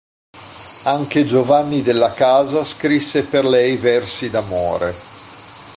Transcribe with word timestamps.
Anche 0.85 1.27
Giovanni 1.27 1.83
Della 1.83 2.11
Casa 2.11 2.65
scrisse 2.65 3.23
per 3.23 3.45
lei 3.45 3.75
versi 3.75 4.31
d'amore. 4.31 4.95